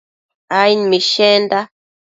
[0.61, 1.59] aid mishenda